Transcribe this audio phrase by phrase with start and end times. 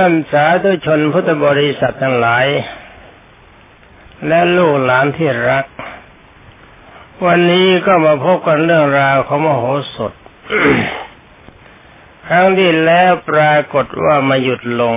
[0.00, 2.46] ท่านสาธุชนพุทธบริษัททั้งหลาย
[4.28, 5.66] และลูกหลานที่รัก
[7.26, 9.62] วันนี้ก็มาพบกันเรื่องราวของมโห
[9.94, 10.12] สถ
[12.28, 14.94] ครั้งที่แล้วปรากฏว่ามาหยุดลง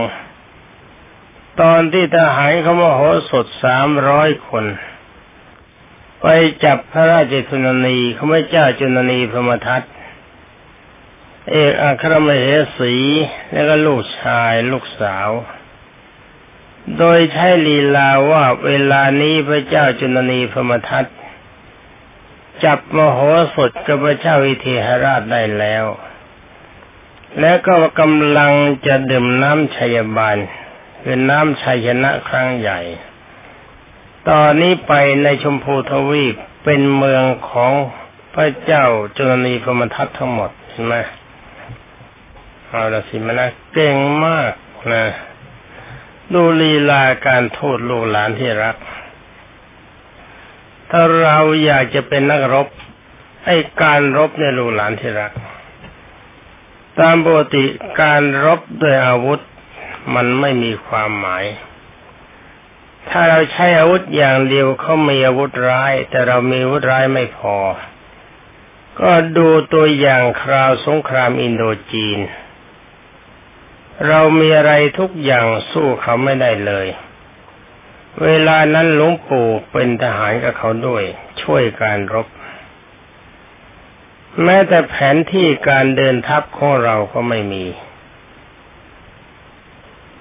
[1.62, 4.66] ตอนที่ทหารเขามโหสถสามร้อยคน
[6.22, 6.26] ไป
[6.64, 9.82] จับพระราชจุนนีเขาไม่เจ้าจุนนีพรหมทัต
[11.52, 12.46] เอกอัครมเห
[12.78, 12.96] สี
[13.52, 15.30] แล้วก็ลูกชายลูกสาว
[16.98, 21.06] โดยใช้ลีลาว่าเวลานี้พระเจ้าจุนนีพมทัต
[22.64, 23.20] จับมโห
[23.56, 25.86] สถกับพระเจ้าวิเทหราชได้แล้ว
[27.40, 28.54] และก็กำลัง
[28.86, 30.38] จะดื่มน้ำชัยบาล
[31.04, 32.80] คือน้ำชัยชนะครั้งใหญ่
[34.30, 37.74] ตอนนี้ไปในชมพูทวีปเป็นเมืองของ
[38.36, 38.86] พระเจ้า
[39.18, 40.96] จุนนีพมทัตทั้งหมดใช่ไหม
[42.72, 44.54] เอาละสิมานะเก่งมาก
[44.94, 45.06] นะ
[46.34, 48.78] ดูลีลาการโทษลูกหลานที่รัก
[50.90, 52.68] ถ้าเราอยากจะเป็นนักรบ
[53.46, 55.32] ไอ้การรบเนี่ยลูกหลานที่รัก
[57.00, 57.66] ตามปกติ
[58.02, 59.40] การรบด้วยอาวุธ
[60.16, 61.46] มันไม่มีความหมาย
[63.10, 67.58] ถ้าเราใช้อาวุธอย่างเดียวเขามีอาวุธร้าย แต่เรามีอาวุธร้ายไม่พอ
[69.02, 72.20] ก็ดูตัวอย่างคราวสงครามอินโดจีน
[74.08, 76.88] เรามีอะไรทุกอย่างสู้เขาไม่ได้เลย
[78.24, 81.04] เวลานั้นหลวงปู่เป็นทหารกับเขาด้วย
[81.42, 82.28] ช่วยการรบ
[84.44, 87.66] แม้แต่แผนที่การเดินทัพของเราก็ไม่มี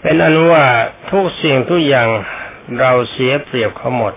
[0.00, 0.64] เป็นอันว่า
[1.10, 2.08] ทุกสิ่งทุกอย่าง
[2.78, 4.14] เราเสียเปรียบเขาหมด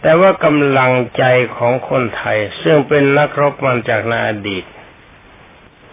[0.00, 1.24] แต่ว่ากำลังใจ
[1.56, 4.64] ของคนไทย ซึ่งเป็นนักรบมาจากในอดีต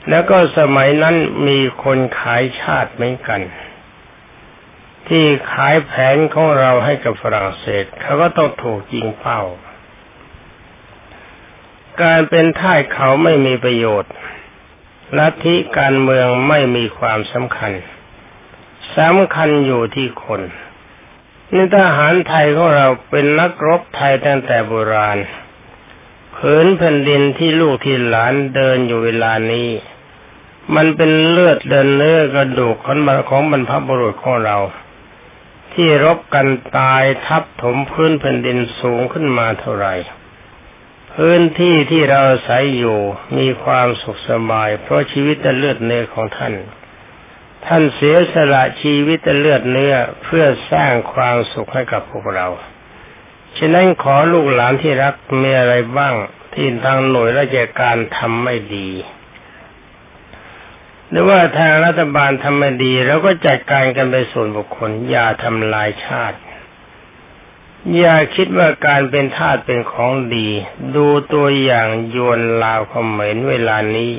[0.09, 1.15] แล้วก็สมัยนั้น
[1.47, 3.41] มีคนขายชาติเหมือนกัน
[5.07, 9.41] ที่ขายแผนของเราให้กับฝรั่งเศสเขาก็ต้องถูกยิงเป้า
[12.01, 14.13] การเป็นท่ายเขาไม่มีประโยชน์
[15.17, 17.71] ลัทธิการเมืองไม่มีความสำคัญ
[18.97, 20.41] สำคัญอยู่ที่คน
[21.53, 25.17] นี่ทหารไทยของเราเป็นนักรบไทยตั้งแต่โบราณ
[26.43, 29.69] ผืนแผ่นดินที่ลูกที่หลานเดินอยู่เวลานี้
[30.75, 32.97] มันเป็นเลือดเดินเนื้อกระดูกของ
[33.29, 34.57] ของบรรพบุรุษของเรา
[35.73, 39.93] ที่รบกันตายทับถมพื้นแผ่นดินสูงขึ้นมาเท่าไหร่
[41.13, 42.99] พื้นที่ที่เราอาศัยอยู่
[43.37, 46.53] มีความสุขสบาย เพราะชีวิตเลือดเนื้อของท่าน
[47.65, 52.47] ท่านเสียสละชีวิตเลือดเนื้อเพื่อสร้างความสุขให้กับพวกเรา
[53.57, 56.13] ฉะนั้นขอลูกหลานที่รักมีอะไรบ้าง
[56.53, 58.89] ที่ทางหน่วยราชการทำไม่ดี
[61.09, 66.39] หรือว่าทางรัฐบาลทำไม่ดีเราก็จัดการกันไปส่วนบุคคล อย่าทำลายชาติ
[67.97, 70.49] อย่าคิดว่าการเป็นทาสเป็นของดี
[70.95, 74.11] ดูตัวอย่างยวนลาวคอมเมนเวลานี้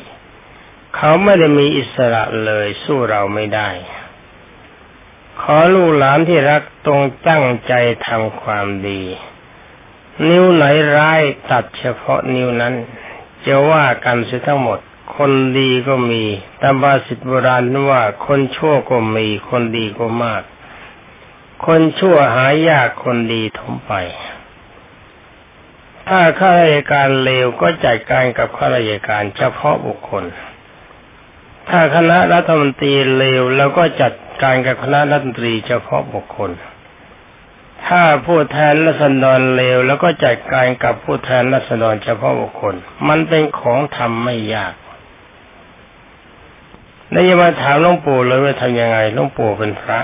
[0.97, 3.69] เขาไม่ได้มีอิสระเลยสู้เราไม่ได้
[5.41, 7.73] ขอลูกหลานที่รักตรงตั้งใจ
[8.06, 9.03] ทำความดี
[10.28, 10.65] นิ้วไหน
[10.97, 11.21] ร้าย
[11.51, 12.75] ตัดเฉพาะนิ้วนั้น
[13.47, 14.79] จะว่ากันเสียทั้งหมด
[15.17, 16.25] คนดีก็มี
[16.62, 20.43] ตามบาสิตโบราณว่าคนชั่วก็มีคนดีก็มาก
[21.67, 23.93] คนชั่วหายากคนดีถมไป
[26.09, 30.25] ถ้าข้าราชการเลวก็จัดการกับข้าราชการเฉพาะบุคคล
[31.69, 34.12] ถ้าคณะรัฐมนตรีเลวแล้วก็จัด
[34.43, 36.50] การกับคณะรัฐมนตรีเฉพาะบุคคล
[37.87, 42.75] ถ้าผู้แทนรัษฎรเลวแล้วก็จัดการกับผู้แทนรัษฎรเฉพาะบุคคล
[43.09, 44.75] มันเป็นของทำไม่ยาก
[47.10, 50.00] แล้วจะมาถามหลวงปู่เลยว่าทำยังไงหลวงปู่เป็นพระ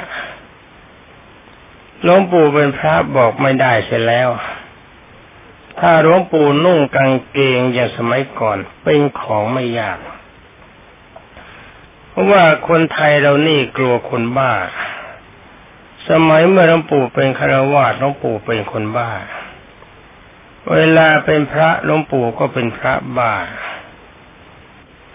[2.02, 4.28] หลวงปู่เป็นพระบอกไม่ได้เสียแล้ว
[5.80, 9.98] ถ้าหลวงปู่นุ่งกางเกงอย่างสมัยก่อนเป็นของไม่ยาก
[12.16, 14.52] ราะว่าคนไทยเรานี่กลัวคนบ้า
[16.08, 19.10] สมัยเมื่อหลวงปู่เป็นคารวาสหลวงปู่เป็นคนบ้า
[20.72, 23.34] เวลาเป็นพระหลวงปู่ก็เป็นพระบ้า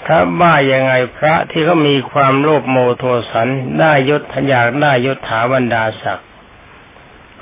[0.04, 3.48] พระบ้ายังไงพระที่เขามีความโลภโมโทสัน
[3.80, 6.28] ได้ยศทยากได้ยศถาบรรดาศักดิ์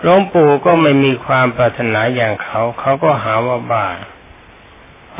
[0.01, 3.87] หลวงปู่ก็ไม่มีความปรารถนาอย่างเขา เขาก็หาว่าบ้า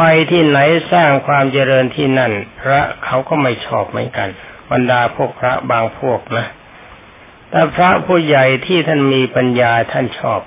[0.01, 0.59] ไปที่ไหน
[0.93, 4.29] สร้างความเจริญที่นั่น พระเขาก็ไม่ชอบเหมือนกัน
[4.71, 6.47] บรรดาพวกพระบางพวกนะ
[7.49, 10.41] แต่พระผู้ใหญ่ที่ท่านมีปัญญาท่านชอบ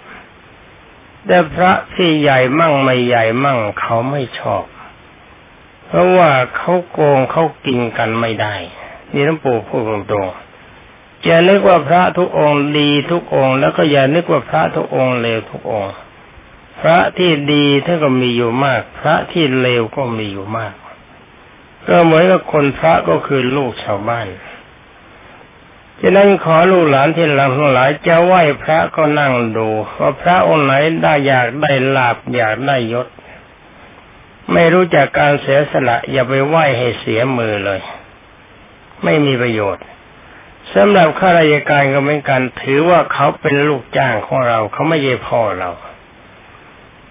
[1.26, 4.64] แต่พระที่ใหญ่มั่งไม่ใหญ่มั่งเขาไม่ชอบ
[5.86, 8.54] เพราะว่าเขาโกงเขากินกันไม่ได้
[9.12, 10.28] นี่หลวงปู่พูดตรง
[11.24, 15.92] อย่านึกว่าพระทุกองค์ดีทุกองค์ แล้วก็อย่านึกว่าพระทุกองค์เลวทุกองค์
[16.82, 20.74] พระที่ดีท่านก็มีอยู่มาก พระที่เลวก็มีอยู่มาก
[21.88, 24.26] ก็เหมือนกับคนพระก็คือลูกชาวบ้าน
[26.00, 29.68] ฉะนั้นขอลูกหลานที่หลังทั้งหลายจะไหว้พระก็นั่งดู
[29.98, 33.08] ว่าพระองค์ไหนได้อยากได้ลาบอยากได้ยศ
[34.52, 37.80] ไม่รู้จักการเสียสละ อย่าไปไหว้ให้เสียมือเลย
[39.04, 39.84] ไม่มีประโยชน์
[40.74, 45.70] สำหรับข้าราชการก็เหมือนกัน ถือว่าเขาเป็นลูกจ้างของเรา เขาไม่ใช่พ่อเรา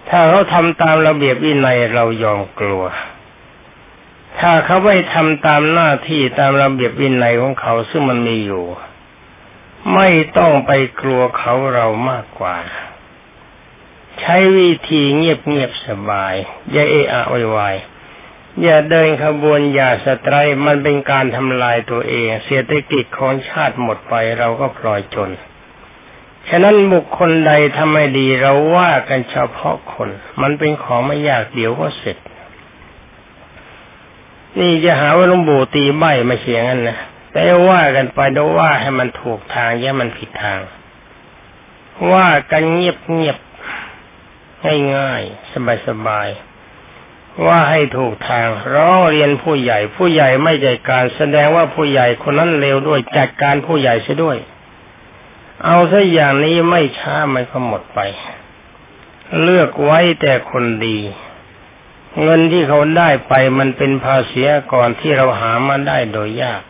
[0.08, 2.84] ถ้าเขาทำตามระเบียบวินัยเรายอมกลัว
[4.40, 8.66] ถ้าเขาไม่ทำตามหน้าที่ตามระเบียบวินัยของเขาซึ่งมันมีอยู่
[9.94, 10.08] ไม่
[10.38, 12.56] ต้องไปกลัวเขาเรามากกว่า
[14.20, 16.34] ใช้วิธีเงียบๆสบาย
[16.72, 17.76] อย่าเอะอะวยวาย
[18.62, 25.30] อย่าเดินขบวนอย่าสตรายมันเป็นการทำลายตัวเอง เศรษฐกิจของชาติหมดไปเราก็พลอยจน
[26.48, 30.08] ฉะนั้นบุคคลใดทำไม่ดีเราว่ากันเฉพาะคน
[30.42, 32.16] มันเป็นของไม่ยากเดี๋ยวก็เสร็จ
[34.58, 36.98] นี่จะหาว่าลุงปู่ตีใบมาเสียงั้นนะ
[37.32, 40.60] แต่ว่ากันไปดูว่าให้มันถูกทางแย่มันผิดทาง
[42.12, 43.38] ว่ากันเงียบเงียบ
[44.96, 54.38] ง่ายๆสบายๆว่าให้ถูกทางร้องเรียนผู้ใหญ่ ผู้ใหญ่ไม่ใจการแสดงว่าผู้ใหญ่คนนั้นเลวด้วยจัดการผู้ใหญ่เสียด้วย
[55.64, 58.00] เอาซะอย่างนี้ไม่ช้ามันก็หมดไป
[59.42, 60.98] เลือกไว้แต่คนดี
[62.22, 64.42] เงินที่เขาได้ไปมันเป็นภาษี
[64.72, 66.62] ก่อนที่เราหามาได้โดยยาก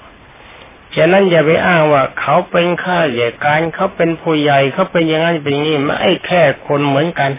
[0.97, 7.31] ฉะนั้นอย่าไปอ้างว่าเขาเป็นข้าราชการเขาเป็นผู้ใหญ่เขาเป็นอย่างนั้นเป็นอย่างนี้ไม่แค่คนเหมือนกัน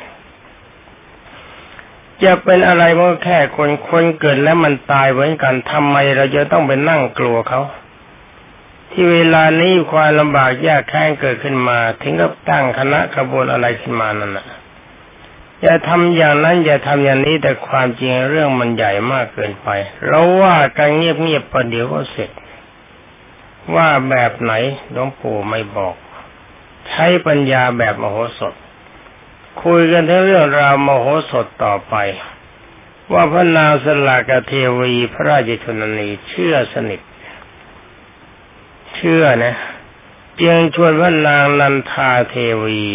[2.24, 7.62] จะเป็นอะไรมันแค่คนคนเกิดแล้วมันตายเหมือนกันทำไมเราจะต้องไปนั่งกลัวเขา
[8.94, 14.48] ที่เวลานี้ความลำบากยากแค้นเกิดขึ้นมา ถึงกับตั้งคณะขบวนอะไรขึ้นมานั่นนะ
[15.62, 19.70] อย่าทำอย่างนั้นอย่าทำอย่างนี้แต่ความจริงเรื่องมันใหญ่มากเกินไป
[20.08, 22.32] เราว่ากันเงียบๆประเดี๋ยวก็เสร็จ
[23.76, 24.54] ว่าแบบไหน
[24.92, 25.96] หลวงปู่ไม่บอก
[26.90, 28.54] ใช้ปัญญาแบบมโหสถ
[29.64, 31.96] คุยกันถึงเรื่องราวมโหสถต่อไป
[33.14, 37.02] ว่าพระนางสลากเทวีพระราชชนนีเชื่อสนิท
[38.96, 39.56] เชื่อนะ
[40.42, 42.86] จึงชวนพระนางนันทาเทวี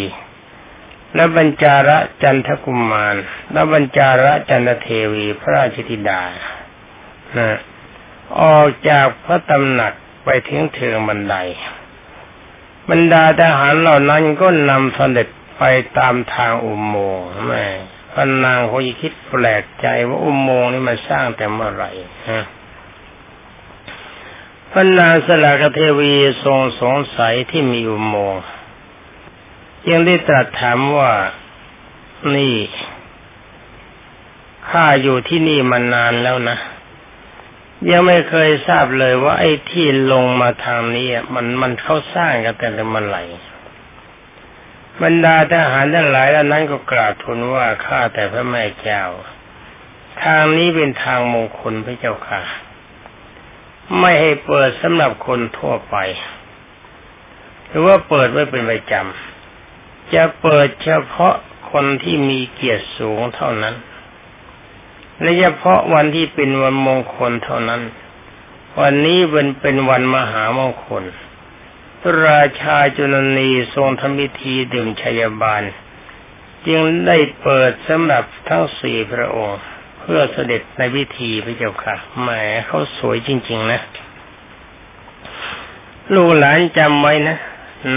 [1.15, 3.17] และบรรจาระจันทกุมมาร
[3.53, 6.23] และบรรจาระจันทเทวี พระราชธิดา
[7.39, 7.59] นะ
[8.43, 9.93] ออกจากพระตำหนัก
[10.25, 11.37] ไปถึงเทิงบันได
[12.91, 15.29] บรรดาทหารเหล่านั้นก็นำเสด็จ
[15.59, 15.63] ไป
[15.99, 17.65] ตามทางอุโมงค์แม่
[18.13, 18.15] พ
[18.45, 21.91] นางคงคิดแปลกใจว่าอุโมงค์นี่มันสร้างแต่เมื่อไหร่
[22.31, 22.45] ฮะ
[24.73, 28.45] พระนางสลากเทวีทรงสงสัยที่มีอุโมงค์
[29.91, 31.13] ยังได้ตรัสถามว่า
[32.35, 32.57] นี่
[34.69, 36.59] ข้าอยู่ที่นี่มานานแล้วนะ
[37.91, 43.23] ยังไม่เคยทราบเลยว่าไอ้ที่ลงมาทางนี้มันมันเขาสร้างกันแต่เมื่อไหร่
[45.03, 49.05] บรรดาทหารทั้งหลายแล้วนั้นก็กราบทูลว่าข้าแต่พระแม่เจ้า
[50.23, 52.43] ทางนี้เป็นทางมงคลพระเจ้าค่ะ
[53.99, 55.97] ไม่ให้เปิดสำหรับคนทั่วไป
[57.67, 61.35] หรือว่าเปิดไว้เป็นประจำจะเปิดเฉพาะ
[61.71, 63.75] คนที่มีเกียรติสูงเท่านั้น
[65.21, 67.83] และเฉพาะวันที่เป็นวันมงคลเท่านั้น
[68.81, 71.05] วันนี้เป็นเป็นวันมหามงคล
[72.01, 75.63] พระราชาจุลนีทรงทำพิธีดื่มชัยบาล
[76.67, 79.61] จึงได้เปิดสำหรับทั้งสี่พระองค์
[80.11, 82.29] พื่อเสด็จในพิธีพระเจ้าค่ะแหม
[82.67, 83.81] เขาสวยจริง ๆ นะ
[86.15, 87.39] ลูกหลานจำไว้นะ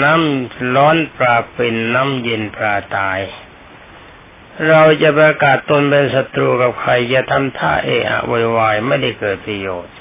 [0.04, 3.20] น้ำร้อนปลาเป็นน้ำเย็นปลาตาย
[4.68, 9.96] เราจะประกาศตนเป็นศัตรูกับใครจะทำท่าเอะอะวยวายไม่ได้เกิดประโยชน์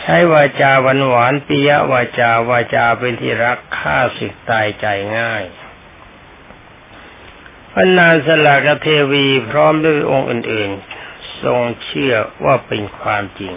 [0.00, 4.86] ใช้วาจาหวานหวานปิยวาจาวาจาเป็นที่รักฆ่าสิทตายใจ
[5.18, 5.44] ง่าย
[7.78, 12.14] พระนางสลากเทวีพร้อมด้วยองค์อื่นๆ ทรงเชื่อ
[12.44, 13.54] ว่าเป็นความจริง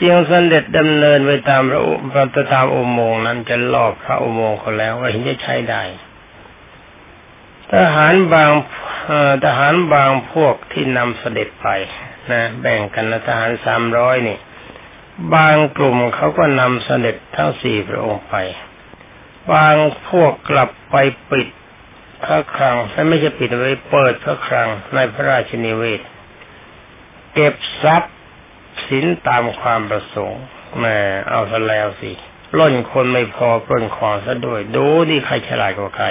[0.00, 1.82] จึงเสด็จดำเนินไปตามพระ
[2.34, 5.82] พระตามอุโมงค์นั้นจะลอบพระอุโมงค์เขาแล้วว่าเห็นจะใช้ได้
[7.72, 8.50] ทหารบาง
[9.44, 11.68] ทหารบางพวกที่นำเสด็จไป
[12.30, 14.38] นะแบ่งกันนะทหารสามร้อยนี่
[15.34, 18.34] บางกลุ่มเขาก็นำเสด็จทั้งสี่พระองค์ไป
[19.52, 19.76] บาง
[20.08, 20.96] พวกกลับไป
[21.30, 21.48] ปิด
[22.24, 22.76] พระคลัง
[23.08, 26.00] ไม่ใช่ปิดไว้เปิดพระคลังในพระราชนิเวศ
[27.34, 28.14] เก็บทรัพย์
[28.86, 30.42] สินตามความประสงค์
[30.78, 30.98] แม่
[31.28, 32.12] เอาซะแล้วสิ
[32.58, 36.06] ล้นคนไม่พอปล้นของซะด้วย ดูดิใครฉลาดกว่าใคร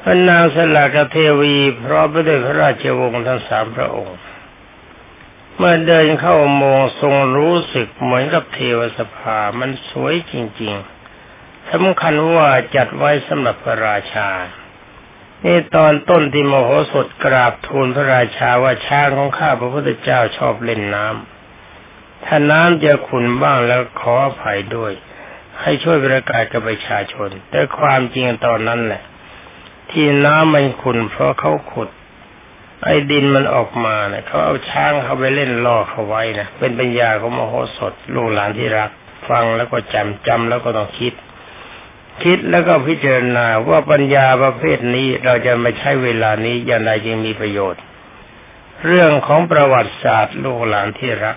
[0.00, 4.18] พระนางสลากเทวีพร้อมไปด้วยพระราชวงศ์ทั้งสามพระองค์
[5.56, 10.95] เมื่อเดินเข้าโมงทรงรู้สึกเหมือนกับเทวสภา มันสวยจริง ๆ
[11.72, 14.28] สำคัญว่าจัดไว้สำหรับพระราชา
[15.44, 24.92] นี่ตอนต้นที่มโหสถกราบทูลพระราชาว่าช้างของข้าพระพุทธเจ้าชอบเล่นน้ำถ้าน้ำจะขุนบ้างแล้วขออภัยด้วย
[25.60, 29.02] ให้ช่วยประกาศกับประชาชน แต่ความจริงตอนนั้นแหละ
[29.90, 31.88] ที่น้ำมันขุนเพราะเขาขุด
[32.84, 38.90] ไอ้ดินมันออกมาเนะเขาเอาช้างเขาไปเล่นล่อเขาไว้นะเป็นปัญญาของมโหสถลูกหลานที่รัก
[39.28, 41.12] ฟังแล้วก็จำจำแล้วก็ต้องคิด
[42.22, 47.82] คิดแล้วก็พิจารณาว่าปัญญาประเภทนี้เราจะมาใช้เวลานี้อย่างไรจึงมีประโยชน์
[48.86, 51.36] เรื่องของประวัติศาสตร์ลูกหลานที่รัก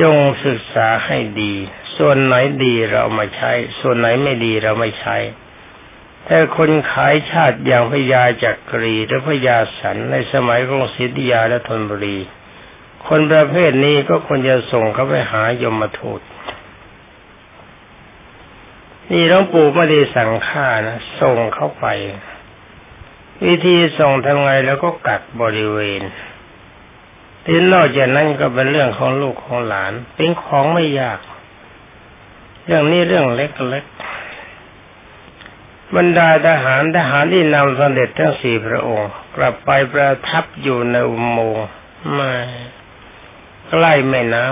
[0.00, 1.54] จงศึกษาให้ดี
[1.96, 5.16] ส่วนไหนดีเรามาใช้ ส่วนไหนไม่ดีเราไม่ใช้
[6.24, 12.18] แต่คนขายชาติอย่างพญาจักรีหรือพญาสันในสมัยกรุงศรีธยาและธนบุรี
[13.06, 16.20] คนประเภทนี้ก็ควรจะส่งเขาไปหายมทูต
[19.10, 21.86] นี่หลวงปู่ไม่ได้สั่งฆ่านะ ส่งเข้าไป
[23.46, 26.02] วิธีส่งทำไงแล้วก็กักบริเวณ
[27.44, 31.18] ที่นอกจากนั้นก็เป็นเรื่องของลูกของหลาน เป็นของไม่ยาก
[32.64, 41.66] เรื่องนี้เรื่องเล็กๆบรรดาทหารทหารที่นำสเด็จทั้งสี่พระองค์ กลับไปประทับอยู่ในอุโมงค์
[42.18, 42.32] มา
[43.68, 44.44] ใกล้แม่น้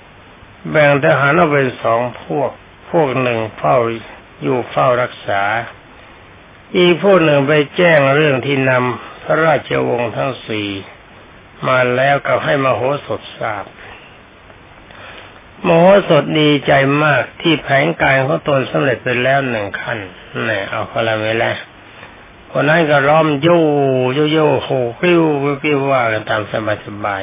[0.00, 2.50] ำแบ่งทหารออกเป็นสองพวก
[2.90, 3.76] พวกหนึ่งเฝ้า
[4.42, 5.42] อยู่เฝ้ารักษา
[6.76, 10.68] อีกพวกหนึ่งไปแจ้งเรื่องที่นำพระราชวงศ์ทั้งสี่
[11.66, 13.64] มาแล้วกับให้มโหสถทราบ
[15.66, 16.72] มโหสถดีใจ
[17.04, 19.98] มากที่แผนการของตนสำเร็จไปแล้วหนึ่งขั้น
[20.48, 21.50] นี่เอาคนละเวลา
[22.52, 23.60] คนนั้นก็ร้อมโย่
[24.14, 24.68] โยโย่โห
[25.00, 25.22] กิ้ว
[25.64, 27.22] กิ้วว่ากันตามสบายสบาย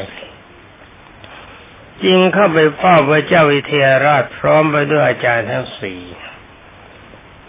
[2.04, 6.02] จึงเข้าไปเฝ้าพระเจ้าวิเทหราชพร้อมไปด้วยอาจารย์ทั้งสี่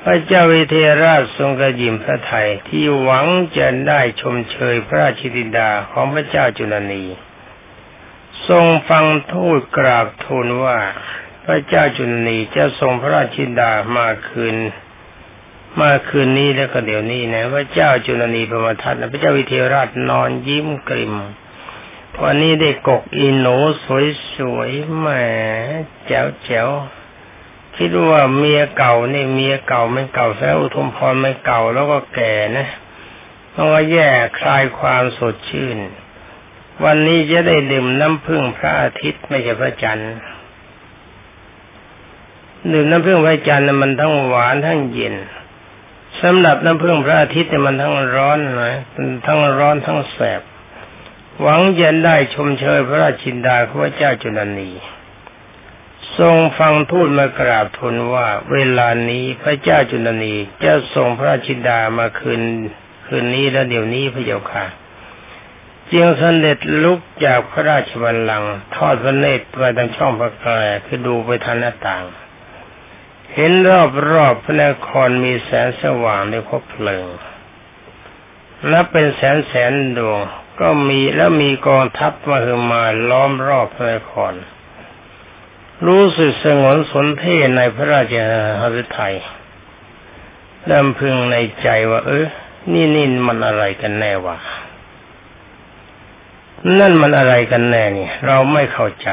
[0.02, 3.26] พระเจ้าวิเทหราชทรงกระยิมพระไทยที่หวัง
[3.56, 7.04] จะได้ชมเชยพระราชิดาของพระเจ้าจุลนี
[8.48, 10.78] ทรงฟังทูตกราบทูลว่า
[11.44, 14.56] พระเจ้าจุลนีจะส่งพระราชิดามาคืน
[15.80, 21.14] มาคืนนี้แล้วก็เดี๋ยวนี้นะพระเจ้าจุลนีพระมทัตพระเจ้าวิเทหราชนอนยิ้มกริม
[22.22, 23.56] วันนี้ได้กกอีหนู
[24.34, 25.06] สวยๆแหม
[26.06, 26.68] แจ๋วแจ๋ว
[27.76, 32.68] คิดว่าเมียเก่านี่เมียเก่าไม่เก่าแล้วอุทุมพรไม่เก่าแล้วก็แก่นะ
[33.54, 35.78] มันก็แย่คลายความสดชื่น
[36.84, 40.12] วันนี้จะได้ดื่มน้ำพึ่งพระอาทิตย์ไม่ใช่พระจันทร์
[42.72, 45.14] ดื่มน้ำพึ่งพระจันทร์มันทั้งหวานทั้งเย็น
[46.22, 48.76] สำหรับน้ำพึ่งพระอาทิตย์เนี่ยมันทั้งร้อนนะ
[49.26, 50.42] ทั้งร้อนทั้งแสบ
[51.40, 54.70] หวังจะได้ชมเชยพระราชินดาพระเจ้าจุลนี
[56.18, 62.42] ทรงฟังทูตมากราบทูลว่าเวลานี้พระเจ้าจุลนีจะส่งพระราชินดามาคืน
[63.06, 64.66] คืนนี้และเดี๋ยวนี้พระเจ้าค่ะ
[65.92, 72.04] จึงเสด็จลุกจากพระราชบัลลังก์ทอดพระเนตรไปทางช่องพระแกรคือดูไปทางหน้าต่าง
[73.34, 77.06] เห็นรอบรอบพระนครมีแสงสว่างในคบเพลิง
[78.70, 80.20] นับเป็นแสนแสนดวง
[80.60, 84.34] ก็มีแล้วมีกองทัพมาหือมาล้อมรอบพระนคร
[85.86, 87.24] รู้สึกสงวนสนเท
[87.56, 88.14] ในพระราช
[88.60, 89.14] หฤทัย
[90.70, 92.26] ดำพึงในใจว่า เออ
[92.72, 94.38] นี่นี่มันอะไรกันแน่วะ
[96.78, 99.08] นั่นมันอะไรกันแน่นี่เราไม่เข้าใจ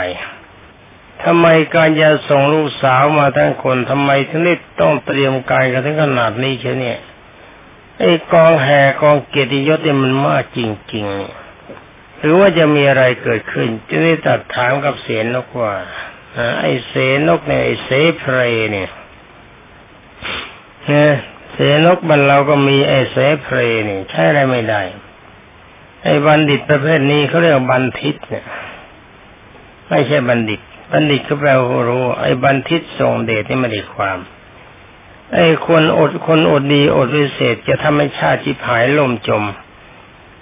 [1.24, 7.00] ทำไมการจะส่งลูกสาวมาทั้งคนทำไมถึงได้ต้องเตรียมการกันถึงขนาดนี้เช่นเนี่ย
[8.00, 10.60] ไอ้กองแห่กองเกียรติยศเนี่ยมันมากจ
[10.94, 15.74] ริงๆ หรือว่าจะมีอะไรเกิดขึ้น จะได้ตัดถามกับเสนนกว่า
[16.60, 16.94] ไอ้เส
[17.28, 18.38] นกเนี่ยไอ้เสเพร
[18.72, 18.90] เนี่ย
[20.88, 21.12] เนี่ย
[21.54, 24.82] เสนกบันเราก็มีไอ้เสเพรเนี่ยใช่อะไรไม่ได้
[26.04, 28.46] ไอ้บัณฑิตประเภทนี้เขาเรียกบัณฑิตเนี่ย
[29.90, 34.20] ไม่ใช่บัณฑิต บัณฑิตก็แปลว่ารู้ ไอ้บัณฑิตทรงเดชนี่ไม่ได้ความ
[35.36, 39.44] ไอ้คนอดคนอดดีอดวิเศษจะทำให้ชาติจิหายล่มจม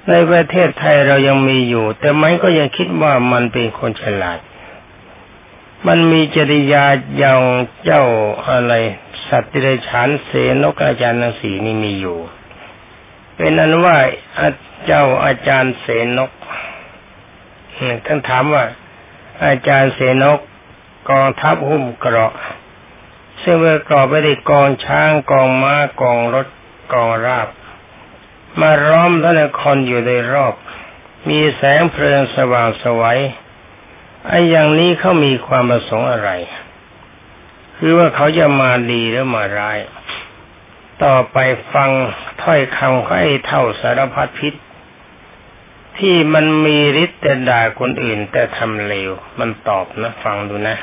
[0.09, 4.39] ในประเทศไทยเรายังมีอยู่ แต่มันก็ยังคิดว่ามันเป็นคนฉลาด
[5.87, 6.85] มันมีจริยา
[7.17, 7.41] อย่าง
[7.83, 8.03] เจ้า
[8.49, 8.73] อะไร
[9.27, 10.31] สัตว์เดรัจฉานเส
[10.63, 12.17] นกอาจารย์นังสีนี่มีอยู่
[13.35, 13.97] เป็นนั้นว่า
[14.85, 16.31] เจ้าอาจารย์เสนก
[18.05, 18.63] ท่านถามว่า
[19.45, 20.39] อาจารย์เสนก
[21.09, 22.33] กองทัพหุ้มเกราะ
[23.41, 26.47] ซึ่งประกอบไปด้วยกองช้างกองม้ากองรถ
[26.93, 27.47] กองราบ
[28.59, 30.53] มาร้อมพระนครอยู่โดยรอบ
[31.29, 33.21] มีแสงเพลิงสว่างสวัย
[34.27, 36.29] ไอ้อย่างนี้เขามีความประสงค์อะไร
[37.77, 39.79] คือว่าเขาจะมาดีหรือมาร้าย
[41.03, 41.37] ต่อไป
[41.73, 41.89] ฟัง
[42.41, 44.53] ถ้อยคำเขาไอ้เท่าสารพัดพิษ
[45.97, 50.77] ที่มันมีฤทธิ์แต่ด่าคนอื่นแต่ทำเลว มันตอบนะ ฟังดูนะ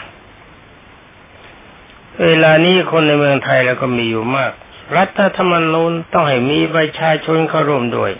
[2.25, 4.52] เวลานี้คนในเมืองไทยแล้วก็มีอยู่มาก
[4.96, 8.12] รัฐธรรมนูญต้องให้มีประชาชนเข้าร่วมด้วย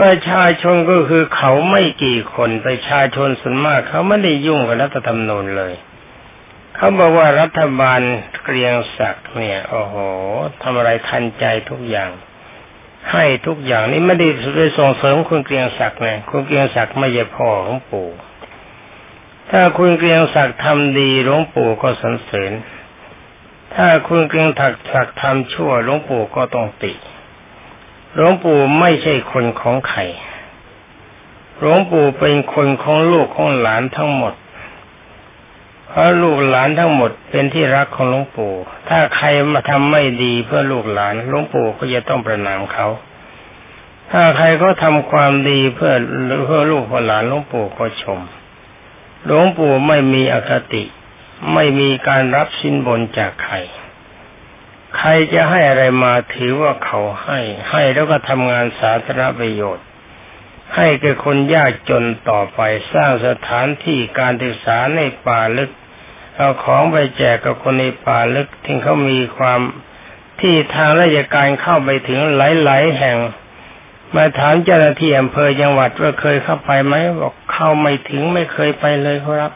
[0.00, 5.74] ประชาชนก็คือเขาไม่กี่คนประชาชนส่วนมาก เขาไม่ได้ยุ่งกับรัฐธรรมนูญเลย
[6.76, 8.00] เขาบอกว่ารัฐบาล
[8.44, 9.94] เกรียงศักดิ์เนี่ย โอ้โห
[10.62, 12.10] ทำอะไรทันใจทุกอย่าง
[13.12, 18.08] ให้ทุกอย่างนี่ไม่ได้ไปส่งเสริมคุณเกรียงศักดิ์นะคุณเกรียงศักดิ์ไม่ใช่พ่อของปู่
[19.50, 22.52] ถ้าคุณเกรียงศักดิ์ทำดีหลวงปู่ก็สรรเสริญ
[23.74, 24.68] ถ้าคุณเกรียงศั
[25.04, 26.92] กดิ์ทำชั่วหลวงปู่ก็ต้องติ
[28.14, 30.00] หลวงปู่ไม่ใช่คนของใคร
[31.58, 34.34] หลวงปู่เป็นคนของลูกของหลานทั้งหมด
[35.88, 38.52] เพราะลูกหลานทั้งหมดเป็นที่รักของหลวงปู่
[38.88, 42.86] ถ้าใครมาทำไม่ดีเพื่อลูกหลานหลวงปู่ก็จะต้องประนามเขา
[44.10, 45.92] ถ้าใครก็ทำความดีเพื่อ
[46.44, 48.20] เพื่อลูกเพื่อหลานหลวงปู่ก็ชม
[49.24, 50.82] หลวงปู่ไม่มีอคติ
[51.54, 53.54] ไม่มีการรับสินบนจากใคร
[54.96, 59.86] ใครจะให้อะไรมาถือว่าเขาให้ ให้แล้วก็ทำงานสาธารณประโยชน์
[60.76, 62.60] ให้แก่คนยากจนต่อไป
[62.92, 65.70] สร้างสถานที่การศึกษาในป่าลึก
[66.36, 69.60] เอาของไปแจกกับคนในป่าลึกที่เขามีความ
[70.40, 73.16] ที่ทางราชการเข้าไปถึงหลาย ๆ แห่ง
[74.14, 79.52] มาถามเจ้าหน้าที่อำเภอจังหวัดว่าเคยเข้าไปไหมบอกเข้าไม่ถึงไม่เคยไปเลยครับ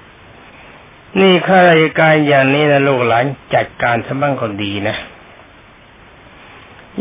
[1.21, 4.97] นี่ข้าราชการอย่างนี้นะลูกหลานจัดการซะบ้างก็ดีนะ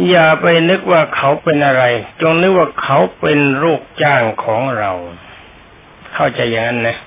[0.09, 1.83] อย่าไปนึกว่าเขาเป็นอะไร
[2.21, 4.91] จงนึกว่าเขาเป็นลูกจ้างของเรา
[6.13, 6.97] เข้าใจอย่างนั้นนะ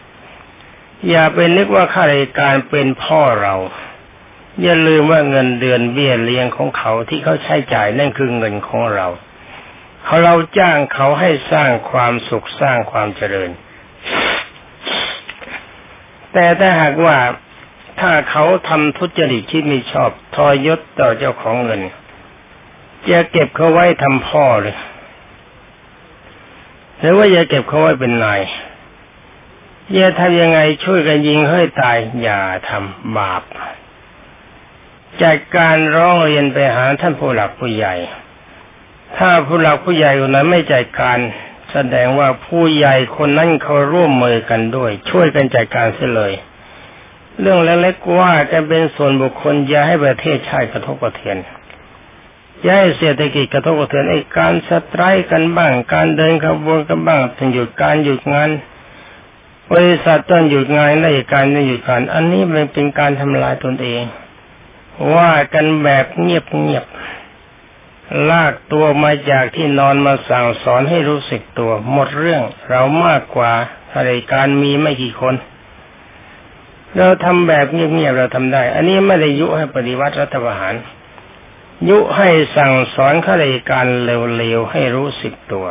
[1.08, 3.54] อย่าไปนึกว่าข้าราชการเป็นพ่อเรา
[4.62, 9.06] อย่าลืมว่าเงินเดือนเบี้ยเลี้ยงของเขาที่เขาใช้จ่ายนั่นคือเงินของเรา
[10.04, 13.50] เขาเราจ้างเขาให้สร้างความสุขสร้างความเจริญ
[16.40, 17.18] แต่ถ้าหากว่า
[18.00, 21.80] ถ้าเขาทำทุจริตที่ไม่ชอบทอยศต่อเจ้าของเงิน
[23.10, 24.76] จะเก็บเขาไว้ทำพ่อเลย
[26.98, 28.40] หรือว่าจะเก็บเขาไว้เป็นนาย
[29.96, 33.42] จะทำยังไงช่วยกันยิงให้ตายอย่าทำบาป
[35.22, 37.94] จัดการร้องเรียนไปหาท่านผู้หลักผู้ใหญ่
[39.16, 41.18] ถ้าผู้หลักผู้ใหญ่คนนั้นไม่จัดการ
[41.72, 46.32] แสดงว่าผู้ใหญ่คนนั้นเขาร่วมมือกันด้วย ช่วยกันจัดการเสียเลย
[47.40, 51.36] เรื่องเล็กๆว่าจะเป็นส่วนบุคคลอย่าให้ประเทศชาติกระทบกระเทือน
[52.66, 58.50] ย้ายเศรษฐกิจกระทบกระเทือนไอ้การสตร์กันบ้าง การเดินขบวนกันบ้างถึงหยุดการหยุดงาน
[59.72, 64.02] บริษัทต้องหยุดงานราชการต้องหยุดการอันนี้มันเป็นการทำลายตนเอง
[65.14, 66.84] ว่ากันแบบเงียบเงียบ
[68.30, 73.52] ลากตัวมาจากที่นอนมาสั่งสอนให้รู้สึกตัว หมดเรื่องเรามากกว่า
[73.94, 75.34] ราชการมีไม่กี่คน
[76.96, 80.74] เราทำแบบเงียบๆเราทำได้ อันนี้ไม่ได้ยุให้ปฏิวัติรัฐประหาร
[81.88, 85.66] ยุให้สั่งสอนข้าราชการเร็วๆให้รู้สึกตัว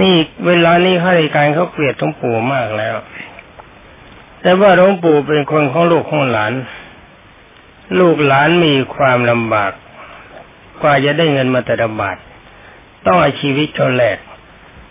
[0.00, 0.14] นี่
[0.46, 2.96] เวลานี้ข้าราชการเขาเกลียดหลวงปู่มากแล้ว
[4.42, 6.52] แต่ว่าหลวงปู่เป็นคนของลูกของหลาน
[7.98, 9.72] ลูกหลานมีความลำบาก
[10.82, 12.16] กว่าจะได้เงินมาแต่ละบาท
[13.06, 14.18] ต้องอาชีวิตเขาแลก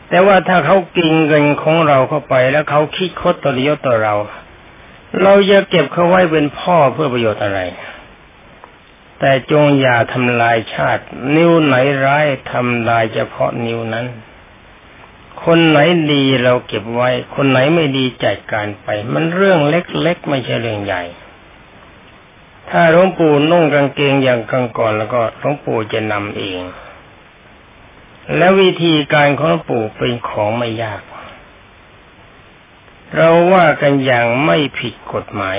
[0.09, 4.15] แต่ว่าถ้าเขากินเงินของเราเข้าไปแล้วเขาคิดคดตรยต่อเรา
[5.21, 7.59] เราจะเก็บเขาไว้เป็นพ่อเพื่อประโยชน์อะไร
[9.19, 11.03] แต่จงอย่าทำลายชาติ
[11.35, 14.07] นิ้วไหนร้ายทำลายเฉพาะนิ้วนั้น
[15.43, 15.79] คนไหน
[16.11, 21.03] ดีเราเก็บไว้ คนไหนไม่ดีจัดการไป มันเรื่องเล็กๆไม่ใช่เรื่องใหญ่
[22.69, 26.61] ถ้าหลวงปู่นุ่งกางเกงอย่างกังก่อนแล้วก็หลวงปู่จะนำเอง
[28.35, 31.01] และวิธีการของหลวงปู่เป็นของไม่ยาก
[33.15, 35.57] เราว่ากันอย่างไม่ผิดกฎหมาย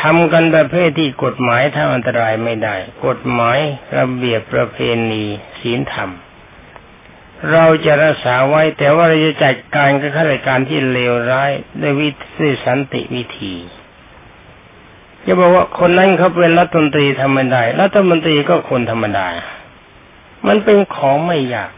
[0.00, 2.76] ทำกันประเภทที่กฎหมายทำอันตรายไม่ได้
[3.06, 3.58] กฎหมาย
[3.98, 4.78] ระเบียบประเพ
[5.10, 5.24] ณี
[5.60, 6.10] ศีลธรรม
[7.50, 11.50] เราจะรักษาไว้แต่ว่าเราจะจัดการกับข้าราชการที่เลวร้าย
[11.80, 13.54] ด้วยวิธีสันติวิธี
[15.30, 19.26] จะบอกว่าคนนั้นเขาเป็นรัฐมนตรีทำไม่ได้รัฐมนตรีก็คนธรรมดา
[20.46, 21.72] มันเป็นของไม่ยาก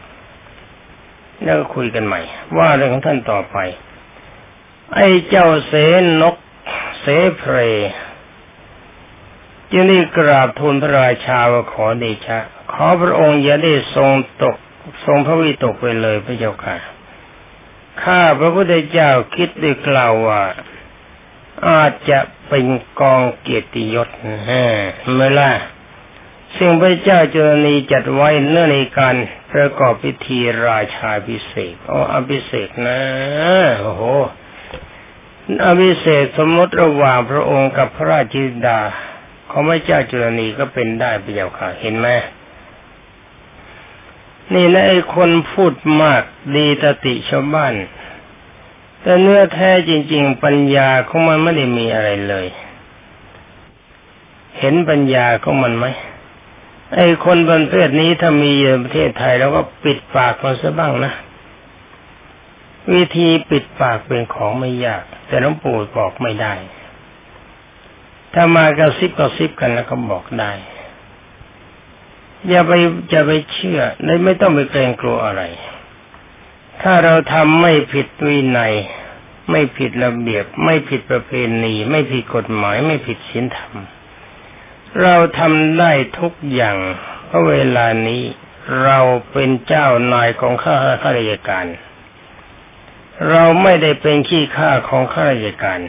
[1.43, 2.21] แล้วคุยกันใหม่
[2.57, 3.57] ว่าเรื่องของท่านต่อไป
[4.95, 5.73] ไอ้เจ้าเส
[6.21, 6.35] นก
[7.01, 7.05] เส
[7.37, 7.55] เพร
[9.71, 12.39] จึงได้กราบทูลพระราชาว่าขอเดชะ
[12.73, 14.11] ขอพระองค์อย่าได้ทรง
[14.43, 14.55] ตก
[15.05, 16.75] ทรงพระวิตกไปเลยพระเจ้าค่ะ
[18.03, 20.41] ข้าพระพุทธเจ้าคิดด้กล่าวว่า
[21.67, 22.65] อาจจะเป็น
[22.99, 24.09] กองเกียรติยศ
[24.49, 24.63] ฮะ
[25.13, 25.51] เมื่อล่ะ
[26.57, 29.15] ซึ่งพระเจ้าจุลนีจัดไว้เนื่องในการ
[29.51, 32.99] ประกอบพิธีราชาพิเศษโอ้อภิเศษนะ
[33.81, 34.03] โอ้โห
[35.65, 38.79] อภิเศษสมมติระหว่างพระองค์กับพระราชินดา
[39.51, 42.07] ของพระเจ้าจุลนีก็เป็นได้ไปเจ้าค่ะเห็นไหม
[44.53, 46.23] นี่นะไอ้คนพูดมาก
[46.55, 47.73] ดีตติชาวบ้าน
[49.01, 52.47] แต่เนื้อแท้จริง ๆ ปัญญาของมันไม่ได้มีอะไรเลย
[54.57, 55.85] เห็นปัญญาของมันไหม
[56.95, 61.13] ไอ้คนประเภทนี้ถ้ามีในประเทศไทยเราก็ปิดปากมันซะบ้างนะ
[62.93, 66.53] วิธีปิดปากเป็นของไม่ยาก แต่หลวงปู่บอกไม่ได้
[68.33, 70.51] ถ้ามากระซิบกระซิบกันแล้วก็บอกได้
[72.49, 72.71] อย่าไป
[73.13, 75.43] จะไปเชื่อเลยไม่ต้องไปเกรงกลัวอะไร
[76.81, 78.73] ถ้าเราทำไม่ผิดวินัย
[79.51, 81.31] ไม่ผิดระเบียบ ไม่ผิดประเพ
[81.63, 83.75] ณี ไม่ผิดกฎหมาย ไม่ผิดศีลธรรม
[85.01, 86.77] เราทำได้ทุกอย่าง
[87.25, 88.23] เพราะเวลานี้
[88.83, 88.99] เรา
[89.31, 91.65] เป็นเจ้านายของข้าข้าราชการ
[93.29, 95.79] เราไม่ได้เป็นขี้ข้าของข้าราชการ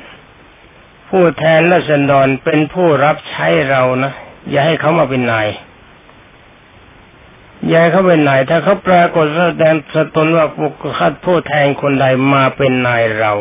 [1.09, 4.13] ผู้แทนรัษฎรเป็นผู้รับใช้เรานะ
[4.51, 5.49] อย่าให้เขามาเป็นนาย
[7.71, 13.33] ย่าให้เขาเป็นนาย ถ้าเขาปรากฏแสดงสตนว่าผู้คัดผู้แทนคนใดมาเป็นนายเรา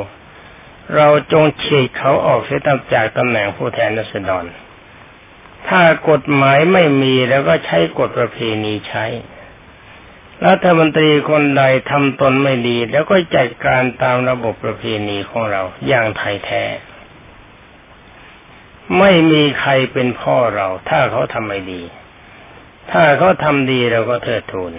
[0.95, 2.61] เราจงฉีกเขาออกเสีย
[2.93, 4.45] จากตำแหน่งผู้แทนรัษฎร
[5.67, 9.05] ถ้ากฎหมายไม่มีแล้วก็ใช้กฎประเพณีใช้
[10.47, 16.63] รัฐมนตรีคนใดทำตนไม่ดี แล้วก็จัดการตามระบบประเพณีของเราอย่างไทยแท้
[18.99, 21.81] ไม่มีใครเป็นพ่อเรา ถ้าเขาทำไม่ดี
[22.91, 24.71] ถ้าเขาทำดีเราก็เทิดทูน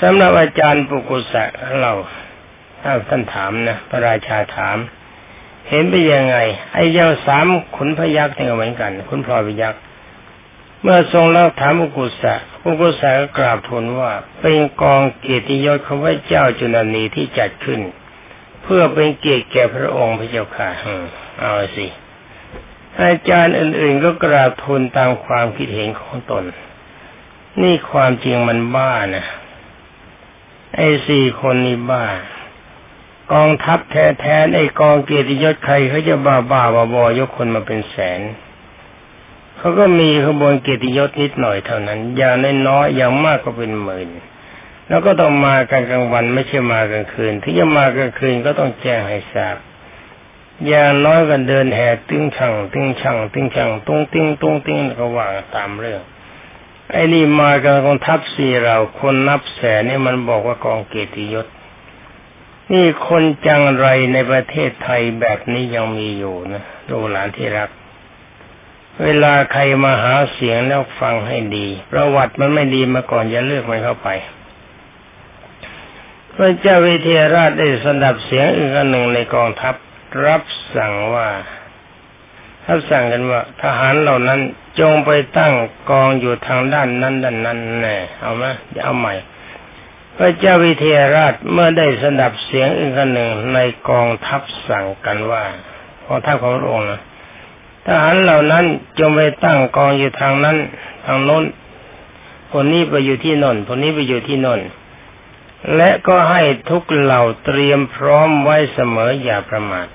[0.00, 1.44] สำหรับอาจารย์ปุกุสะ
[1.80, 1.92] เรา
[2.82, 4.78] ถ้าท่านถามนะพระราชาถาม
[5.68, 6.36] เห็นไปยังไง
[6.74, 9.80] ไอ้เจ้าสามขุนพยักษ์เนี่ยเหมือนกันขุนพลอยพยักษ์
[10.82, 12.34] เมื่อทรงเล่าถามอุกุสะ
[12.64, 17.80] อุกุสะก็กราบทูลว่า เป็นกองเกียรติยศของพระเจ้าจุลนีที่จัดขึ้น
[18.62, 20.68] เพื่อเป็นเกียรติแก่พระองค์พระเจ้าค่ะ
[21.40, 21.86] เอาสิ
[23.02, 26.44] อาจารย์อื่นๆก็กราบทูลตามความคิดเห็นของตน
[27.62, 29.26] นี่ความจริงมันบ้านะ
[30.76, 32.04] ไอ้สี่คนนี่บ้า
[33.32, 38.20] กองทัพแท้ๆไอ้กองเกียรติยศใครเขาจะบ้าบ้าบอบอยกคนมาเป็นแสน
[39.56, 42.34] เขาก็มีขบวนเกียรติยศนิดหน่อยเท่านั้น อย่าง
[42.68, 44.08] น้อยๆอย่างมากก็เป็นหมื่น
[44.88, 49.56] แล้วก็ต้องมากันกลางวันไม่ใช่มากลางคืนที่จะมากลางคืนก็ต้องแจ้งให้ทราบ
[50.66, 56.02] อย่างน้อยกันเดินแห่ติ้งช่างติ้งช่างติ้งช่างตุ้งติ้งตุ้งติ้งก็ว่าตามเรื่อง
[56.92, 61.46] ไอ้นี่มากันกองทัพสี่เราคนนับแสนนี่มันบอกว่ากองเกียรติยศ
[62.72, 67.70] นี่คนจังไรในประเทศไทยแบบนี้ยังมีอยู่นะลูกหลานที่รัก
[69.04, 74.08] เวลาใครมาหาเสียงแล้วฟังให้ดี ประวัติมันไม่ดีมาก่อนอย่าเลือกมันเข้าไป
[76.34, 79.74] พระเจ้าวิเทหราชได้สนับเสียงอีกอันหนึ่งในกองทัพ
[80.26, 80.42] รับ
[80.74, 81.28] สั่งว่า
[82.66, 84.40] รับสั่งกันว่า ทหารเหล่านั้น
[84.80, 85.52] จงไปตั้ง
[85.90, 88.44] กองอยู่ทางด้านนั้นด้านนั้นแน่เอาไหม
[88.84, 89.14] เอาใหม่
[90.16, 95.42] พระเจ้าวิเทหราชเมื่อได้สดับเสียงอีกหนึ่งในกองทัพสั่งกันว่า
[96.06, 97.00] กองทัพของพระองค์นะ
[97.86, 98.64] ทหารเหล่านั้น
[98.98, 100.56] จงไปตั้งกองอยู่ทางนั้น
[101.04, 101.44] ทางโน้น
[102.52, 104.60] คนนี้ไปอยู่ที่นนคนนี้ไปอยู่ที่นน
[105.76, 109.86] และก็ให้ทุกเหล่าเตรียมพร้อมไว้เสมออย่าประมาท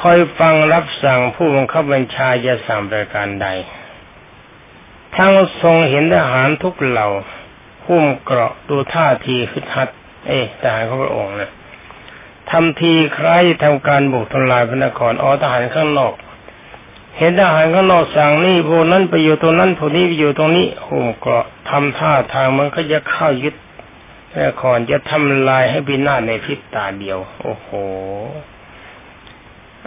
[0.00, 3.48] คอยฟังรับสั่งผู้บังคับบัญชาจะสั่งประการใด
[5.16, 7.08] ทั้งทรงเห็นทหารทุกเหล่า
[7.86, 9.88] หุ้มเกราะดูท่าทีคึดฮัด
[10.26, 11.50] เอ๊ะทหารของพระองค์นะ
[12.50, 13.28] ทำทีใคร
[13.62, 16.14] ทำการบุกทลายพระนครอ๋อทหารข้างนอก
[17.18, 23.54] เห็นทหารข้างนอกสั่งนี่พวกนั้นไปอยู่ตรงนั้นพวกนี้ไปอยู่ตรงนี้หุ้มเกราะทำท่าทางมันก็จะเข้ายึด
[24.44, 27.68] นครจะทำลายให้พินาศในพริบตาเดียว โอ้โห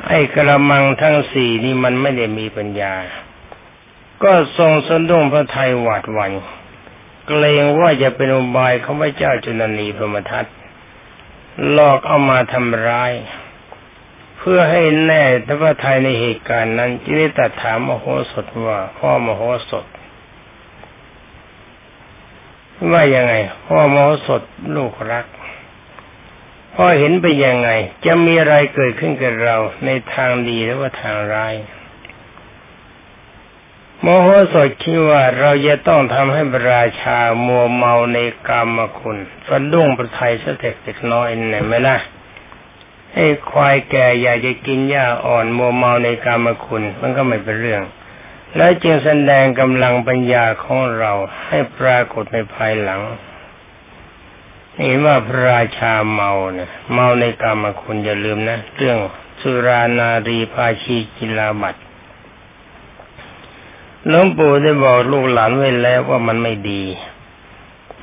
[0.03, 2.93] ไอ้กระมังทั้งสี่นี่มันไม่ได้มีปัญญา
[4.23, 6.31] ก็ทรงสนดุ้งพระไทยหวาดหวั่น
[7.27, 10.45] เกรงว่าจะเป็นอุบายของพระเจ้าจุลนีพรมทัต
[11.71, 13.13] หลอกเอามาทำร้าย
[14.37, 19.85] เพื่อให้แน่ทัพไทยในเหตุการณ์นั้นจึงได้ตัดถามมโหสถว่า พ่อมโหสถ
[22.91, 23.33] ว่ายังไง
[23.65, 24.41] พ่อมโหสถ
[24.75, 25.25] ลูกรัก
[26.75, 27.69] พอเห็นไปยังไง
[28.05, 31.55] จะมีอะไรเกิดขึ้นกับเราในทางดีหรือว่าทางร้าย
[34.01, 41.97] โมโหสดคิดว่าเราจะต้องทำให้พระราชามัวเมาในกรรมคุณสะดุ้งประทัยสเต็กเล็กน้อยเนี่ยไหมล่ะ
[43.13, 47.83] ไอ้ควายแก่อยากจะกินหญ้าอ่อนมัวเมาในกรรมคุณ มันก็ไม่เป็นเรื่อง
[48.55, 51.11] แล้วจึงแสดงกำลังปัญญาของเรา
[51.45, 53.01] ให้ปรากฏในภายหลัง
[54.83, 58.97] เห็นว่าพระราชาเมาเนี่ยเมาในกรรมคุณอย่าลืมนะ เรื่อง
[59.41, 61.75] สุรานารีภาชีกิลาบัต
[64.07, 66.83] หลวงปู่ได้บอกลูกหลานไว้แล้วว่ามันไม่ดี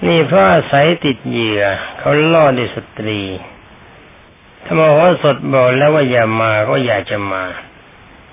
[0.06, 1.62] นี่พระอาศัยติดเหยื่อ
[1.98, 3.20] เขาล่อดิสตรี
[4.64, 7.42] ถ้ามาหอสดบอกแล้วว่าอย่ามาก็อยากจะมา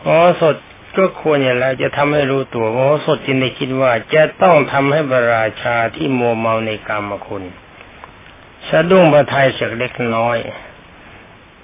[0.06, 0.56] หอสด
[0.98, 7.44] ก็ควรอย่างแล้วจะทำให้รู้ตัวหอสดจึงได้คิดว่าจะต้องทำให้พระราชาที่มัวเมาในกรรมคุณ
[8.68, 10.38] สะดุ้งประทัยสักเล็กน้อย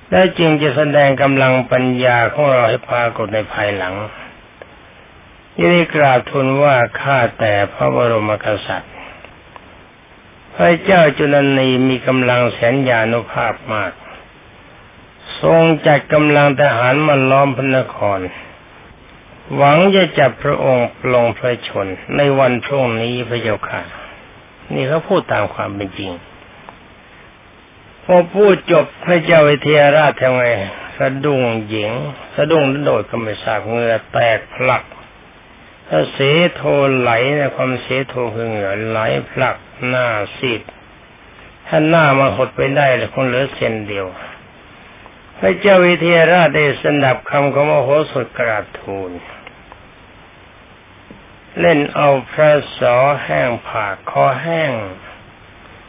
[0.09, 3.95] และจึงจะแสดงกำลังปัญญาของเราให้ปรากฏในภายหลัง
[5.59, 8.93] ยิ่งกราบทูลว่าข้าแต่พระบรมกษัตริย์
[10.55, 13.91] พระเจ้าจุลนีมีกำลังแสนยานุภาพมาก
[15.41, 18.19] ทรงจัดกำลังทหารมาล้อมพระนคร
[19.55, 23.81] หวังจะจับพระองค์ลงพระชนในวันพรุ่งนี้พระเจ้าค่ะ
[24.73, 26.11] นี่เขาพูดตามความเป็นจริง
[28.07, 30.43] พอพูดจบพระเจ้าวิเทหราชทำไง
[30.97, 31.91] สะดุ้งหญิง
[32.35, 34.83] สะดุ้งโดดก็ไม่ทราบเงือแตกพลัก
[35.87, 36.17] ถ้าเส
[36.55, 36.61] โท
[36.97, 39.55] ไหลในความเสโทคือเหงื่อไหลพลัก
[39.87, 40.61] หน้าซีด
[41.67, 44.07] ถ้าหน้ามาหดไปได้เลยคงเหลือเส้นเดียว
[45.39, 49.11] พระเจ้าวิเทหราชได้สนับคำของมโหสถกราบทูล
[51.59, 54.71] เล่นเอาพระสอแห้งผ่าคอแห้ง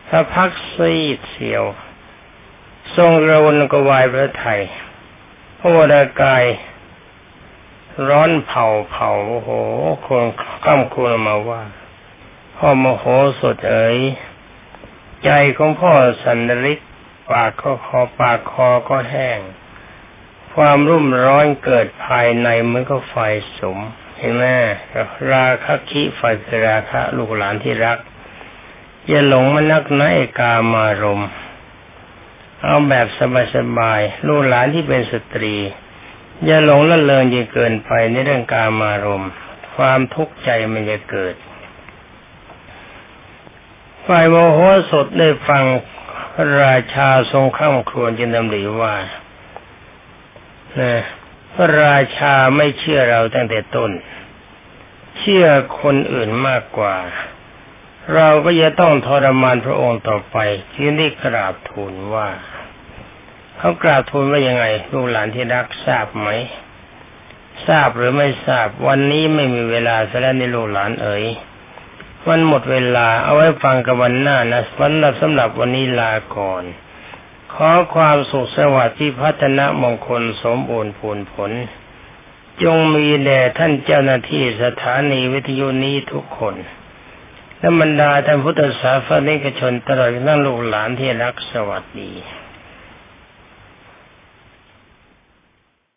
[0.08, 1.64] ถ้าพักซีดเสียว
[2.94, 4.60] ทรงระวนกวายพระไทย
[5.58, 6.44] พระวรากาย
[8.08, 9.50] ร้อนเผาเผาโอ้โห
[10.06, 10.24] คน
[10.64, 11.62] ข้ามควรมาว่า
[12.56, 13.04] พ่อมโห
[13.40, 13.98] สดเอ๋ย
[15.24, 16.80] ใจของพ่อสันริก
[17.30, 19.40] ปากก็คอปากคอก็แห้ง
[20.54, 23.16] ความรุ่มร้อนเกิดภายในมันก็ไฟ
[23.58, 23.78] สม
[24.18, 24.44] เห็นไหม
[25.32, 27.98] ราคะคิไฟคือราคะลูกหลานที่รัก
[29.08, 31.30] อย่าหลงมานักนะเอกามารมณ์
[32.62, 33.06] เอาแบบ
[33.54, 35.56] สบายๆลูกหลานที่เป็นสตรี
[36.44, 39.24] อย่าหลงละเลงยิ่งเกินไปในเรื่องการมารม
[39.74, 41.34] ความทุกข์ใจมันจะเกิด
[44.06, 44.58] ฝ่ายโมโห
[44.90, 45.64] สดได้ฟัง
[46.62, 48.94] ราชาทรงข้ามครวญจึงดำริว่า
[50.80, 51.00] นะ
[51.54, 53.90] พระราชาไม่เชื่อเราตั้งแต่ต้น
[55.18, 55.46] เชื่อ
[55.80, 56.96] คนอื่นมากกว่า
[58.14, 60.36] เราก็จะต้องทรมานพระองค์ต่อไป
[60.74, 62.28] ที่นี่กราบทูลว่า
[63.58, 66.28] เขากราบทูลว่ายังไง ลูกหลานที่รักทราบไหม
[67.66, 71.24] ทราบหรือไม่ทราบ วันนี้ไม่มีเวลาซะแล้วในลูกหลานเอ๋ย
[72.26, 76.64] วันหมดเวลาเอาไว้ฟังกับวันหน้านะวันละสำหรับวันนี้ลาก่อน
[77.54, 81.50] ขอความสุขสวัสดิ์ที่พัฒนามงคลสมบูรณ์ผลผล
[82.62, 86.54] จงมีแด่ท่านเจ้าหน้าที่สถานีวิทยุนี้ทุกคน
[87.68, 92.10] ธรรมดาท่านพุทธศาสนิกชนตลอดทั้งลูกหลานที่รักสวัสดี